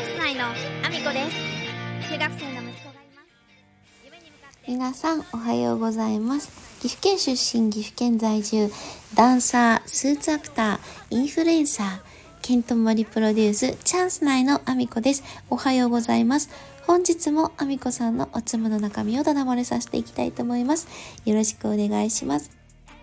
[0.00, 2.10] ャンス内のアミコです。
[2.10, 3.28] 中学生の息子がいます。
[4.02, 4.72] 夢に向かって。
[4.72, 6.48] 皆さんおはようございます。
[6.80, 8.70] 岐阜県出身岐阜県在住
[9.14, 11.98] ダンサースーツアクターインフルエンサー
[12.40, 15.22] ケントモリプロデュースチャンス内のアミコです。
[15.50, 16.48] おはようございます。
[16.86, 20.88] 本日もアミコさんのおつむの中身をだだ漏れさせていきたいと思います。
[21.26, 22.59] よろしくお願いします。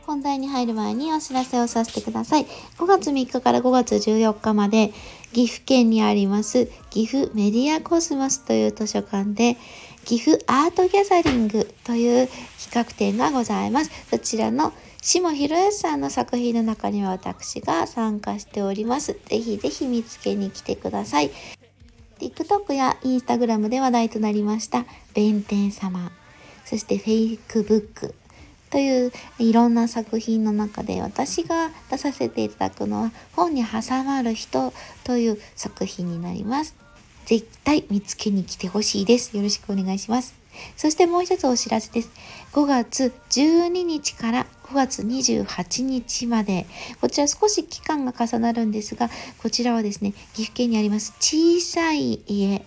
[0.08, 2.46] 本題に入る前にお知らせをさせてください。
[2.78, 4.94] 5月3日から5月14日まで、
[5.34, 9.58] 岐阜県にあります岐阜メディアコスモスという図書館で、
[10.06, 13.92] 岐阜アートギャザリングという企画展がございます。
[14.10, 19.20] そちらの下博康さんの作品の中には私が参加しております。
[19.26, 21.32] ぜひぜひ見つけに来てください。
[22.22, 26.14] TikTok や Instagram で話題となりました弁天様、
[26.64, 28.14] そして Facebook、
[28.70, 36.76] といういろんな作品の中で私が出させていただくのは本に挟まる人という作品になります。
[37.26, 39.36] 絶対見つけに来てほしいです。
[39.36, 40.34] よろしくお願いします。
[40.76, 42.10] そしてもう一つお知らせです。
[42.54, 46.66] 5月12日から5月28日まで、
[47.02, 49.10] こちら少し期間が重なるんですが、
[49.40, 52.66] こちらはですね、岐阜県にあります小さい家、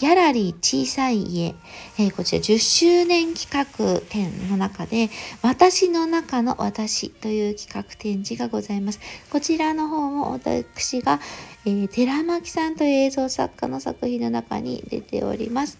[0.00, 1.54] ギャラリー小さい家、
[1.98, 5.10] えー、こちら10周年企画展の中で、
[5.42, 9.00] 私の中の私という企画展示がございます。
[9.30, 11.20] こちらの方も私が、
[11.66, 15.78] えー、寺巻さんという映像作家の作品の中に出ております。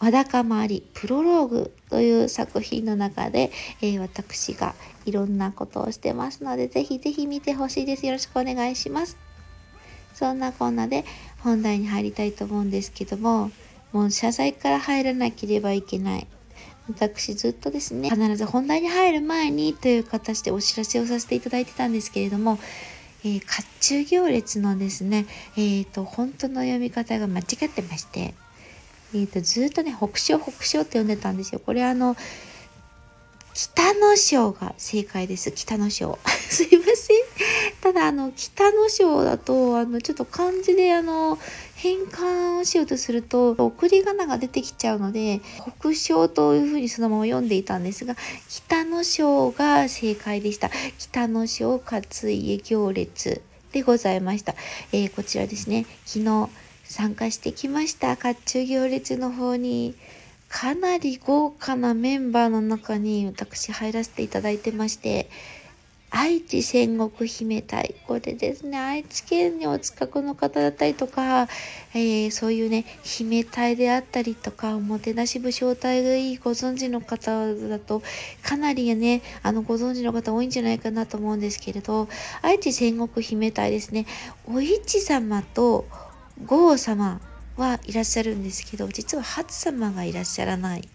[0.00, 4.74] わだかまりプロローグという作品の中で、えー、私が
[5.06, 8.04] いろんなことをしてますので、ぜひぜひ見てほしいです。
[8.04, 9.29] よろしくお願いします。
[10.14, 11.04] そんなこんなで
[11.38, 13.50] 本題に入りたいと思うんですけども、
[13.92, 16.26] もう謝罪から入らなければいけない。
[16.88, 22.58] 私ずっとですね、必ず本題に入る前にという形でお知らせをさせていただいてたんですけれども、
[23.22, 23.46] えー、甲
[23.80, 28.34] 冑行列のですね、えーと、本当の読み方が間違ってまして、
[29.14, 31.60] えーと、ずっとね、北昇北昇って呼んでたんですよ。
[31.64, 32.16] これあの、
[33.52, 35.52] 北の章が正解です。
[35.52, 36.18] 北の章。
[36.48, 37.16] すいません。
[37.80, 41.38] ただ、あの、北の章だと、あの、ちょっと漢字で、あの、
[41.76, 45.40] 変換をしようとすると、送り仮名が出てきちゃうので、
[45.80, 48.16] 北章というふうにそのまま読んでいたんですが、
[48.48, 50.70] 北の章が正解でした。
[50.98, 53.40] 北の章勝家行列
[53.72, 54.54] でございました。
[54.92, 56.48] えー、こちらですね、昨日
[56.84, 58.16] 参加してきました。
[58.16, 59.94] 甲冑行列の方に。
[60.50, 65.30] かなり豪華なメンバーの中に私入らせていただいてまして、
[66.10, 67.94] 愛知戦国姫隊。
[68.06, 71.48] これですね、愛知県にお近くの方だったりとか、
[71.94, 78.02] えー、そういうね、姫隊であったりとか、おもてなし武将隊がいいご存知の方だと、
[78.42, 82.08] かなりね、あの、ご存知の方多いんじゃないかなと思うんですけれど、
[82.42, 84.06] 愛知戦国姫隊ですね、
[84.46, 85.86] お市様と
[86.44, 87.20] 郷様、
[87.60, 90.88] はいらっしゃるんですけど実は初様がいらっしゃらない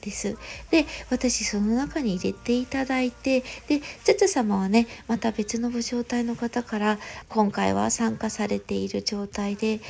[0.00, 0.36] です。
[0.70, 6.98] で、私その中に入れていただいて、で、つつ様はね、また別の武将隊の方から
[7.28, 9.80] 今回は参加されている状態で、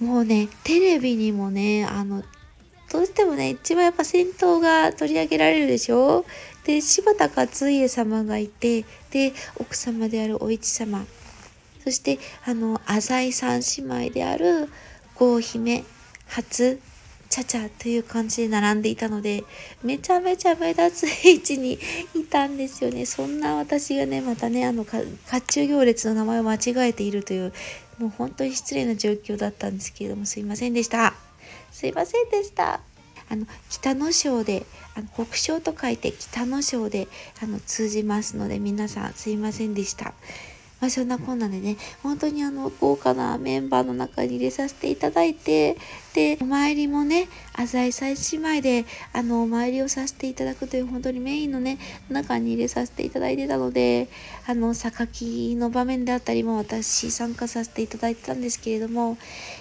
[0.00, 2.22] もうね、テレビにもね、あの、
[2.90, 6.26] どうしてもね、一番やっぱ戦闘が取り上げられるでしょ？
[6.64, 11.06] で、柴田勝家様がいて、で、奥様であるお市様、
[11.82, 14.68] そして、あの、浅井三姉妹である
[15.14, 15.84] 郷姫
[16.26, 16.80] 初
[17.32, 19.42] チャチャという感じで並んでいたので
[19.82, 21.78] めちゃめちゃ目立つ位置に
[22.14, 23.06] いたんですよね。
[23.06, 27.54] そんな私がねまたねあの甲冑行列の名前を間違えているという
[27.98, 31.14] もう本当に失礼な状況だったんですけれどもすいませんでした。
[31.70, 32.80] すいませんでした。
[33.30, 37.08] あの北の章であの北章と書いて北の章で
[37.42, 40.12] あの通じますので皆さんすいませんでした。
[40.82, 45.76] まあ、そんなこんなでね、本当にあの、豪華なメンバーの中に入れさせていただいて、
[46.12, 54.08] で、お参りもね、浅井祭姉妹で、あの、お参りをさせていただくという、本当にメインのね、中に入れさせていただいてたので、
[54.46, 59.18] あの、榊の場面であったりも私参加させていただいてたんですけれども、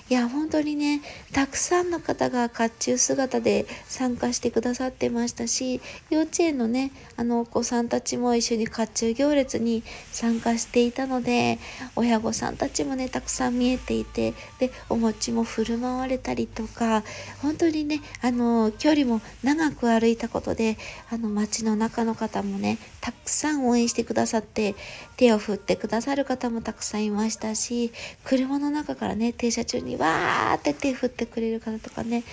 [0.10, 1.02] いや、本当にね、
[1.34, 11.60] たくさんの方が甲冑姿で参加してくださってましたし、幼稚園のね、あの、お子さんたちも一緒に甲冑行列に参加していたので
[11.96, 17.04] 親御さんたちもねたくさん見えていてでお餅も振る舞われたりとか
[17.42, 20.78] 本当にねあの距離も長く歩いたことで
[21.10, 24.76] あの街の中の方もねたくさん応援してくださって
[25.18, 27.92] 手を振ってくださる方もたくさんいましたし
[28.24, 32.24] 車の中からね停車中にわーって手振ってくれる方とかね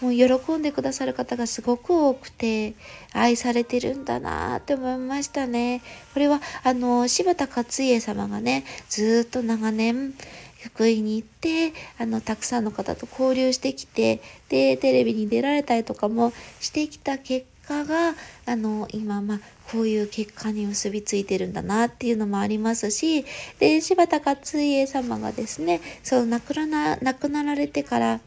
[0.00, 2.74] もう喜んでくださる方がすごく多くて
[3.12, 5.82] 愛されてるんだなって思いましたね。
[6.14, 10.14] これはあの柴田勝家様がねずっと長年、
[10.58, 18.14] 福井に行ってあのたくさんの方と交流してきてでテレビに出られたりとかもしてきた結果が
[18.46, 19.40] あの今まあ
[19.70, 23.24] こういう結果に結びついてるんだなっていうのもありますし
[23.58, 28.20] で柴田勝家様がですねそう亡くな亡くなられてから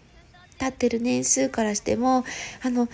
[0.59, 2.23] 経ってる年数からしても
[2.63, 2.87] あの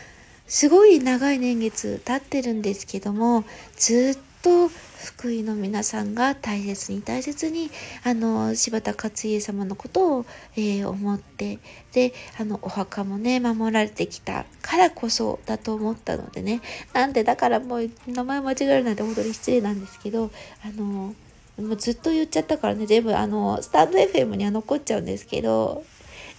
[0.48, 3.44] すごい長い年月経ってるんですけども
[3.76, 4.70] ずっと
[5.04, 7.70] 福井の皆さんが大切に大切に
[8.06, 11.60] あの柴田勝家様のことを、えー、思って
[11.92, 16.62] であのお墓もね守られてきたからこそだと思ったのでね。
[16.94, 20.32] なんでだからもう名前間違えるなんて本当に失礼なんですけど
[20.64, 21.14] あのも
[21.58, 25.84] うずっと言っちゃったからね全部あのスタンド FM には残っちゃうんですけど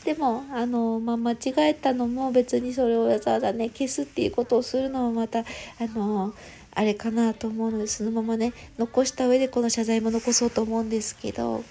[0.04, 5.44] でもあの、まあ、間違えたのも別にそれをわざわざね消すっていうことをするのもまたあ
[5.94, 6.34] の
[6.74, 11.64] あれかなと思うのでそのままね残した上でこの謝罪も残そうと思うんですけど。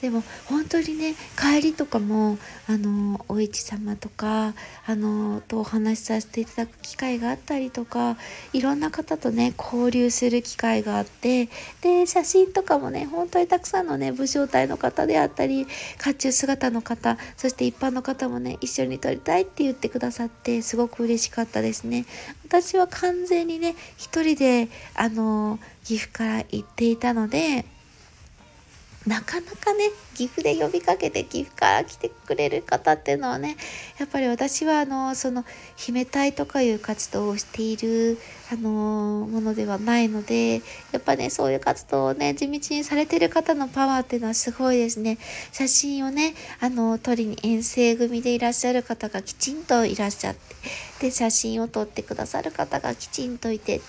[0.00, 4.54] でも本当にね帰りとかもあのお市様とか
[4.86, 8.16] あのとお話しさせていただく機会があったりとか
[8.52, 11.48] いろんな方とね交流する機会があって
[11.82, 15.70] で写真とかもね本当にたくさんのね武将隊の方であったり甲
[16.10, 22.06] 冑姿の方そして一般の方もね一緒に撮りたいって言ってくださってすごく嬉しかったですね。
[22.46, 27.64] 私は完全にね一人であの岐阜から行っていたので
[29.06, 33.56] なかなかね岐阜で呼びかけて岐阜から来てくれる方っていうのはね
[33.98, 38.18] やっぱり私はあのその姫隊とかいう活動をしている
[38.52, 40.56] あのものではないので
[40.92, 45.16] やっぱねそういう活動をね地道にされてる方のパワーっていうのはすごいですね。
[45.50, 50.40] 写真をねあの撮りに遠征組でいらっしゃる方がきちんといらっしゃって
[51.06, 53.80] で写真を撮ってくださる方がきちんといて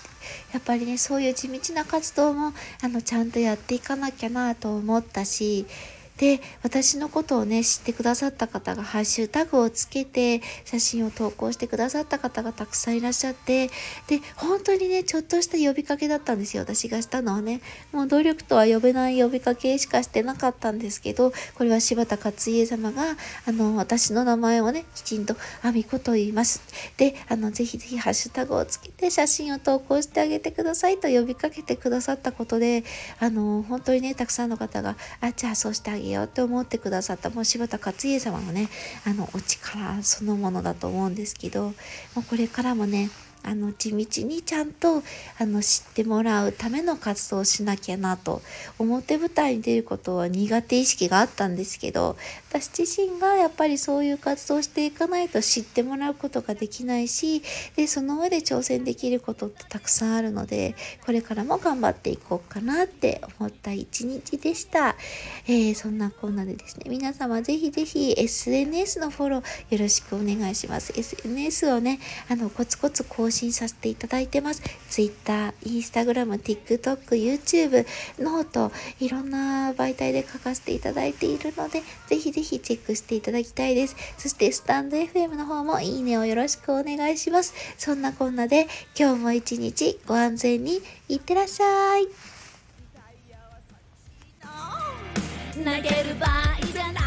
[0.52, 2.52] やっぱりねそういう地道な活動も
[2.82, 5.66] あのちゃんとやっていかなきゃなと思ったし
[6.22, 13.66] で私のことをね知ってくださった方がハッシュタグをつけて写真を投稿してくださった方がたくさんいらっしゃって
[14.06, 16.62] で本当にねちょっとした呼びかけだったんですよ。
[16.62, 17.60] 私がしたのはね。
[17.90, 26.62] もう努力とは呼べない呼びかけしかしてなかったんですけどこれは柴田勝家様があの私の名前をねきちんと「あみこ」と言います。
[26.98, 32.84] であのぜひぜひハッシュタグをつけて写真を投稿してあげてくださいと呼びかけてくださったことで
[33.18, 38.68] あの本当にねたくさんの方が「あじゃあそうしてあげよって思ってくださったもう柴田勝家様のね
[39.06, 41.72] あのお力そのものだと思うんですけども
[42.18, 43.10] うこれからもね
[43.42, 45.02] あの地道にちゃんと
[45.38, 48.42] あの知ってもらうための活動をしなきゃなと
[48.78, 52.16] 表舞台に出ることは苦手意識があったんですけど
[52.48, 57.42] 私自身がやっぱりそういう活動をしていかないと知ってもらうことができないし
[57.76, 60.74] でその上で挑戦できることってたくさんあるので
[61.04, 64.96] これからも頑張っていこうかなって思った一日でした、
[65.46, 66.84] えー、そんなこんなでですね。
[66.88, 70.92] 皆様ぜひぜひ SNS のフォローよろしくお願いします。
[70.96, 71.98] SNS をね
[72.28, 74.62] あのコツコツ更信させていただいてます。
[74.88, 77.86] Twitter、Instagram、TikTok、YouTube、
[78.18, 78.70] ノート、
[79.00, 83.96] いろんな媒体で書かせていただいているので、ぜひぜひチェックしていただきたいです。
[84.18, 87.54] そして、スタンド FM の方もいいねをよろしくお願いします。
[87.78, 88.68] そんなこんなで、
[88.98, 92.06] 今日も一日ご安全にいってらっしゃい。
[95.54, 97.01] 投げる場合